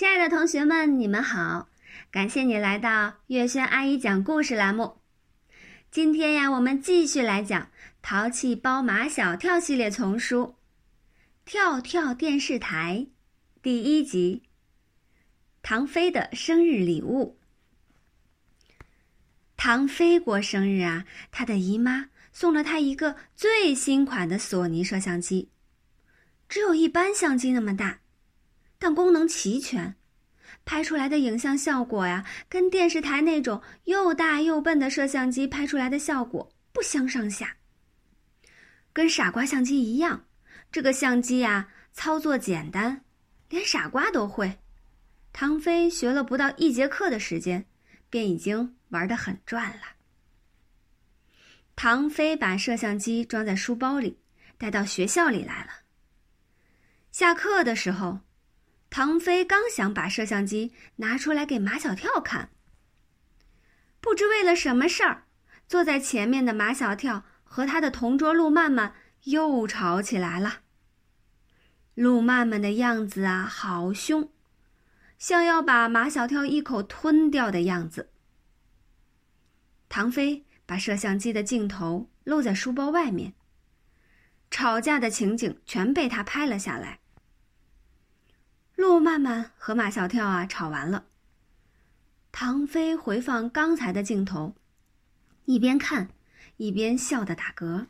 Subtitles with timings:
[0.00, 1.68] 亲爱的同学们，你们好！
[2.10, 4.96] 感谢你来到月轩阿姨讲故事栏目。
[5.90, 7.64] 今天呀，我们继续来讲
[8.00, 10.44] 《淘气包马小跳》系列丛书
[11.44, 13.08] 《跳跳电视台》
[13.60, 14.44] 第一集
[15.60, 17.38] 《唐飞的生日礼物》。
[19.58, 25.50] 唐飞过生日啊，他的姨妈送了他一个最新款的索尼摄像机，
[26.48, 27.98] 只有一般相机那么大。
[28.80, 29.94] 但功能齐全，
[30.64, 37.58] 拍出来的影像效果呀，跟电视台那种又大又笨的摄像机拍出来的效果不相上下。
[38.94, 40.24] 跟傻瓜相机一样，
[40.72, 43.04] 这个相机呀，操作简单，
[43.50, 44.58] 连傻瓜都会。
[45.30, 47.66] 唐飞学了不到一节课的时间，
[48.08, 49.82] 便已经玩得很转了。
[51.76, 54.18] 唐飞把摄像机装在书包里，
[54.56, 55.70] 带到学校里来了。
[57.12, 58.20] 下课的时候。
[58.90, 62.50] 唐飞刚想把摄像机拿出来给马小跳看，
[64.00, 65.26] 不知为了什么事儿，
[65.68, 70.62] 坐在前面的马小跳和他的同桌陆曼曼又吵起来了。
[71.94, 74.32] 陆曼曼的样子啊，好凶，
[75.18, 78.10] 像要把马小跳一口吞掉的样子。
[79.88, 83.34] 唐飞把摄像机的镜头露在书包外面，
[84.50, 86.99] 吵架的情景全被他拍了下来。
[88.80, 91.04] 陆曼曼和马小跳啊吵完了。
[92.32, 94.54] 唐飞回放刚才的镜头，
[95.44, 96.08] 一边看，
[96.56, 97.88] 一边笑得打嗝。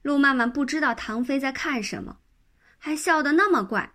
[0.00, 2.20] 陆曼曼不知道唐飞在看什么，
[2.78, 3.92] 还笑得那么怪。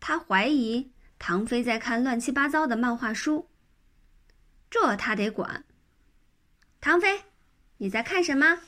[0.00, 3.50] 他怀疑唐飞在看乱七八糟的漫画书。
[4.70, 5.66] 这他得管。
[6.80, 7.24] 唐飞，
[7.76, 8.60] 你在看什么？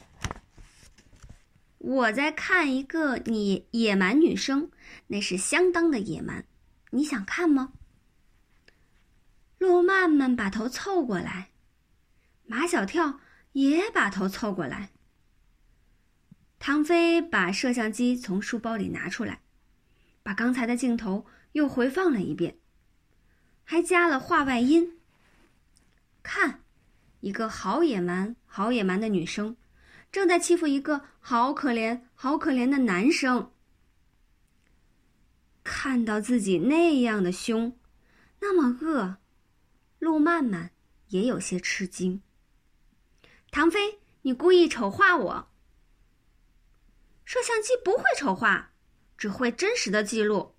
[1.83, 4.70] 我在看一个你野蛮女生，
[5.08, 6.47] 那是相当的野蛮。
[6.91, 7.72] 你想看吗？
[9.58, 11.50] 陆曼曼把头凑过来，
[12.44, 13.19] 马小跳
[13.50, 14.90] 也把头凑过来。
[16.61, 19.40] 唐飞把摄像机从书包里拿出来，
[20.23, 22.58] 把刚才的镜头又回放了一遍，
[23.64, 25.01] 还加了话外音。
[26.23, 26.62] 看，
[27.18, 29.57] 一个好野蛮、好野蛮的女生。
[30.12, 33.50] 正在欺负一个好可怜、好可怜的男生。
[35.64, 37.78] 看到自己那样的凶，
[38.40, 39.17] 那么恶，
[39.98, 40.70] 陆曼曼
[41.08, 42.20] 也有些吃惊。
[43.51, 45.48] 唐飞，你故意丑化我？
[47.24, 48.72] 摄像机不会丑化，
[49.17, 50.55] 只会真实的记录。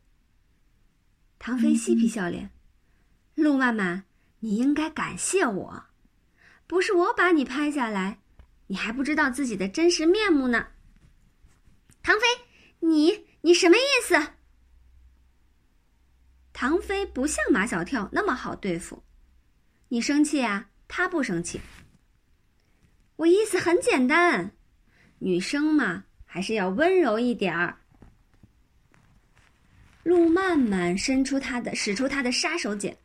[1.37, 2.49] 唐飞嬉皮笑脸，
[3.35, 4.05] 陆曼曼，
[4.39, 5.83] 你应该感谢我，
[6.65, 8.22] 不是我把你拍下来。
[8.67, 10.67] 你还不知道自己的真实面目呢，
[12.01, 12.25] 唐飞，
[12.79, 14.15] 你你什么意思？
[16.53, 19.03] 唐飞不像马小跳那么好对付，
[19.89, 20.69] 你生气啊？
[20.87, 21.59] 他不生气。
[23.15, 24.55] 我意思很简单，
[25.19, 27.79] 女生嘛，还是要温柔一点儿。
[30.03, 32.95] 陆曼曼伸出她的，使出她的杀手锏，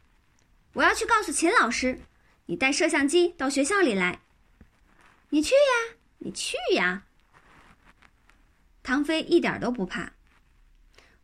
[0.73, 2.01] 我要去告诉秦老师，
[2.47, 4.21] 你带摄像机到学校里来。
[5.31, 7.05] 你去呀，你去呀！
[8.83, 10.15] 唐飞一点都不怕。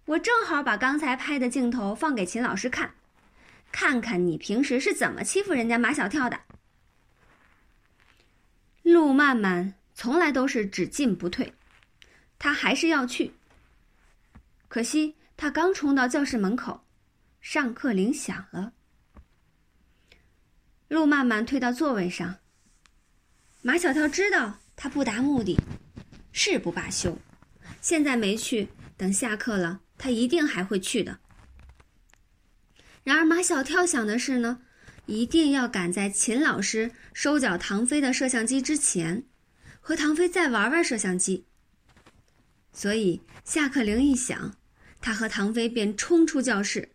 [0.05, 2.95] 我正好把刚才拍的镜头放给秦老师看，
[3.73, 6.41] 看看你平时是怎么欺负人家马小跳的。
[8.83, 11.55] 陆曼曼从来都是只进不退，
[12.39, 13.33] 他还是要去。
[14.69, 16.85] 可惜他刚冲到教室门口，
[17.41, 18.75] 上课铃响了。
[20.89, 22.37] 陆曼曼退到座位上。
[23.67, 25.59] 马小跳知道他不达目的
[26.33, 27.17] 誓不罢休，
[27.81, 31.19] 现在没去，等下课了，他一定还会去的。
[33.05, 34.61] 然而马小跳想的是呢，
[35.07, 39.25] 一定要赶在秦老师收缴唐飞的摄像机之前，
[39.81, 41.47] 和唐飞再玩玩摄像机。
[42.71, 44.59] 所以下课铃一响，
[45.01, 46.91] 他和唐飞便冲出教室，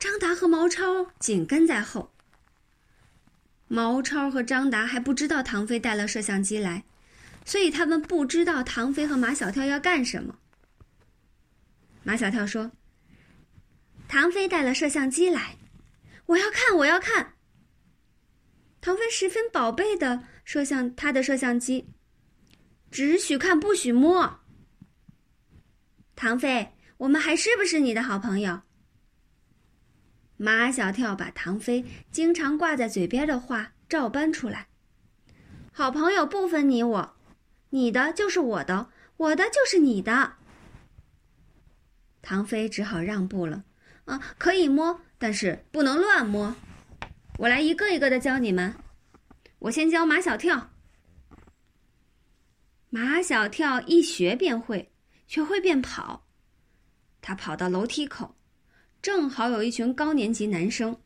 [0.00, 2.12] 张达和毛超紧跟在后。
[3.72, 6.82] 毛超和张达还不知道唐飞带了摄像机来，
[7.44, 10.36] 所以他们不知道唐飞和马小跳要干什么。
[12.02, 12.72] 马小跳说
[14.08, 15.56] ：“唐飞带了摄像机来，
[16.26, 17.34] 我要看，我要看。”
[18.82, 21.86] 唐飞十分宝贝的摄像他的摄像机，
[22.90, 24.40] 只许看不许摸。
[26.16, 28.62] 唐飞，我们还是不是你的好朋友？
[30.42, 34.68] 马小跳把唐飞经常挂在嘴边的话照搬出来
[35.70, 37.16] ：“好朋友不分你我，
[37.68, 38.88] 你的就是我的，
[39.18, 40.36] 我的就是你的。”
[42.22, 43.64] 唐飞只好让步了，
[44.06, 46.56] 啊，可以摸，但是不能乱摸。
[47.36, 48.74] 我来一个一个的教你们。
[49.58, 50.70] 我先教马小跳。
[52.88, 54.90] 马小跳一学便会，
[55.26, 56.24] 学会便跑。
[57.20, 58.34] 他跑到楼梯口，
[59.02, 60.98] 正好有一群高年级男生，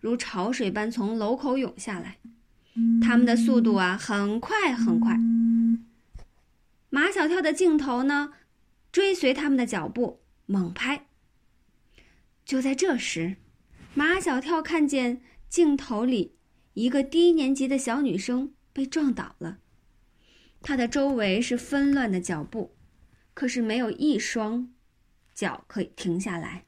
[0.00, 2.18] 如潮水般从楼口涌下来。
[3.02, 5.18] 他们的速度啊，很快很快。
[6.88, 8.32] 马小跳的镜头呢，
[8.90, 11.06] 追随他们的脚步，猛拍。
[12.44, 13.36] 就在这时，
[13.94, 16.36] 马小跳看见镜头里
[16.72, 19.58] 一个低年级的小女生被撞倒了，
[20.62, 22.74] 她的周围是纷乱的脚步，
[23.34, 24.72] 可是没有一双
[25.34, 26.64] 脚可以停下来，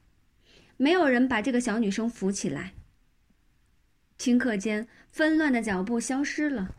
[0.77, 2.73] 没有人把这个小女生扶起来。
[4.17, 6.73] 顷刻间，纷乱的脚步消失了，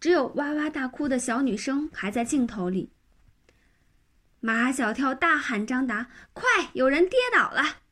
[0.00, 2.90] 只有哇哇大哭的小女生还在镜头里。
[4.40, 6.44] 马小跳大喊：“张达，快！
[6.72, 7.82] 有人跌倒了！”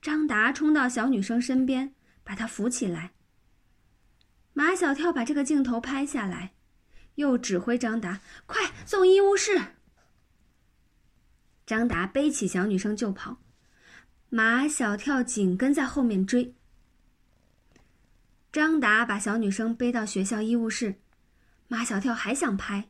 [0.00, 1.94] 张达冲到小女生身边，
[2.24, 3.12] 把她扶起来。
[4.54, 6.54] 马小跳把这个镜头拍下来，
[7.16, 9.60] 又指挥张达：“快送医务室！”
[11.66, 13.38] 张达背起小女生就跑，
[14.34, 16.54] 马小跳紧跟在后面追。
[18.50, 20.94] 张达把小女生背到学校医务室，
[21.68, 22.88] 马小跳还想拍，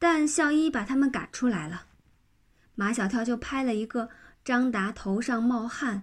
[0.00, 1.86] 但校医把他们赶出来了。
[2.74, 4.10] 马小跳就拍了一个
[4.44, 6.02] 张达头上冒汗、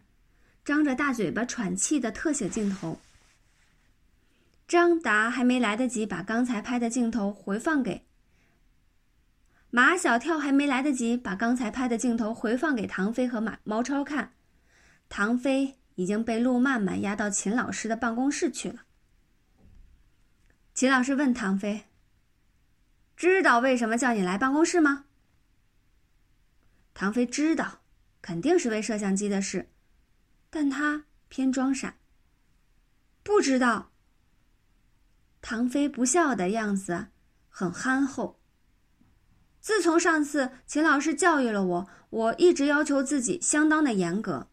[0.63, 3.01] 张着大嘴巴喘气的特写镜头。
[4.69, 8.05] 张达还没来得及把刚才拍的镜头回放给
[9.71, 14.33] 马小跳，还没来得及把刚才拍的镜头回放给唐飞和马毛超看，
[15.07, 15.75] 唐飞。
[15.95, 18.85] 已经被陆曼曼押到秦老师的办公室去了。
[20.73, 21.89] 秦老师问唐飞
[23.17, 25.07] ：“知道为什么叫你来办公室吗？”
[26.95, 27.81] 唐飞知道，
[28.21, 29.67] 肯定是为摄像机的事，
[30.49, 31.97] 但他偏装傻。
[33.21, 33.91] 不知道。
[35.41, 37.07] 唐飞不笑的样子
[37.49, 38.38] 很憨厚。
[39.61, 44.47] 自从上次秦老师教育了我，我一直要求自己相当的严格。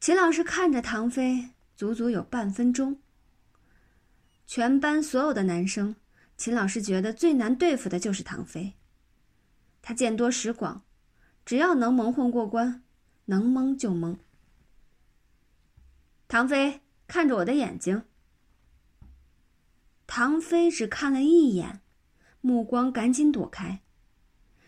[0.00, 3.00] 秦老师看着唐飞，足足有半分钟。
[4.46, 5.96] 全班所有的男生，
[6.36, 8.74] 秦老师觉得最难对付的就是唐飞。
[9.80, 10.82] 他见多识广，
[11.46, 12.82] 只要能蒙混过关，
[13.26, 14.18] 能蒙就蒙。
[16.28, 18.02] 唐飞看着我的眼睛。
[20.06, 21.80] 唐飞只看了一眼，
[22.44, 23.80] 目光赶紧躲开。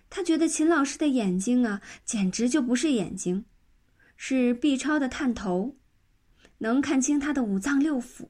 [0.08, 3.44] 他觉得秦老师的眼睛啊，简直就不是眼睛。
[4.16, 5.76] 是 B 超的探头，
[6.58, 8.28] 能看清他的五脏六腑。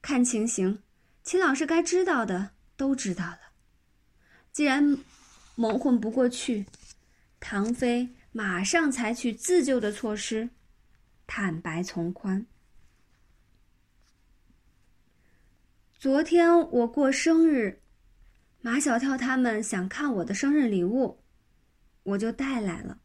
[0.00, 0.82] 看情形，
[1.22, 3.38] 秦老师该知道的都知道了。
[4.50, 4.96] 既然
[5.56, 6.64] 蒙混不过去，
[7.38, 10.48] 唐飞马上采取自救的措施，
[11.26, 12.46] 坦白从宽。
[16.04, 17.80] 昨天我过生日，
[18.60, 21.24] 马小跳他们想看我的生日礼物，
[22.02, 23.00] 我就带来了。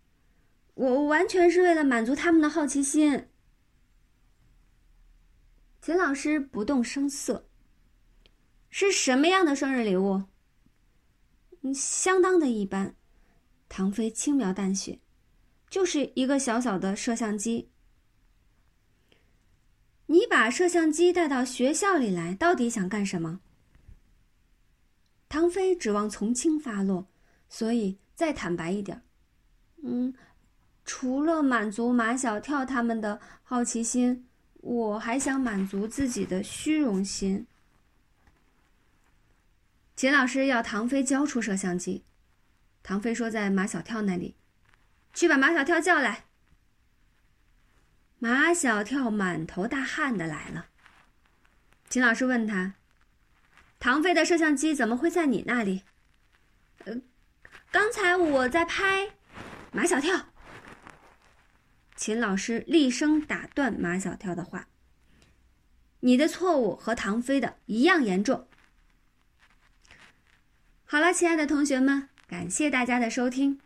[0.73, 3.29] 我完全是为了满足他们的好奇心。
[5.81, 7.47] 秦老师不动声色。
[8.69, 10.23] 是什么样的生日礼物？
[11.61, 12.97] 嗯，相当的一般。
[13.69, 14.99] 唐飞轻描淡写，
[15.69, 17.69] 就是一个小小的摄像机。
[20.11, 23.41] 你把摄像机带到学校里来，到底想干什么？
[25.29, 27.07] 唐飞指望从轻发落，
[27.47, 29.01] 所以再坦白一点。
[29.83, 30.13] 嗯。
[30.83, 34.27] 除了满足马小跳他们的好奇心，
[34.61, 37.45] 我还想满足自己的虚荣心。
[39.95, 42.03] 秦老师要唐飞交出摄像机，
[42.81, 44.33] 唐飞说在马小跳那里，
[45.13, 46.25] 去把马小跳叫来。
[48.19, 50.67] 马小跳满头大汗的来了。
[51.89, 52.75] 秦老师问他
[53.79, 55.83] ：“唐飞的摄像机怎么会在你那里？”
[56.85, 57.01] 呃，
[57.71, 59.11] 刚才我在拍
[59.71, 60.27] 马小跳。
[61.95, 64.67] 秦老师厉声打断马小跳的话
[66.01, 68.47] ：“你的错误和唐飞的一样严重。”
[70.83, 73.59] 好了，亲爱的同学们，感谢大家的收听，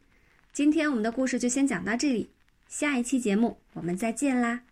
[0.52, 2.33] 今天我们的故事就先讲到这里，
[2.76, 4.64] 下一期节目我们再见啦。